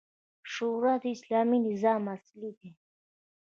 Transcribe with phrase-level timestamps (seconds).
[0.51, 2.69] شورا د اسلامي نظام اصل دی